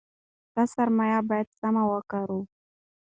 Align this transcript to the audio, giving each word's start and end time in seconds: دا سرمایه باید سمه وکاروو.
دا 0.55 0.63
سرمایه 0.73 1.19
باید 1.29 1.47
سمه 1.59 1.83
وکاروو. 1.91 2.41